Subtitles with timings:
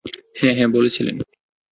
[0.35, 1.15] হ্যাঁ হ্যাঁ, বলেছিলেন।